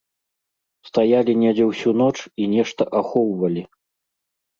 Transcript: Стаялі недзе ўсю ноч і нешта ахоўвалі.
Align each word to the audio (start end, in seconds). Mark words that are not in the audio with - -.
Стаялі 0.89 1.33
недзе 1.41 1.65
ўсю 1.71 1.93
ноч 2.01 2.15
і 2.45 2.47
нешта 2.53 2.87
ахоўвалі. 3.01 3.63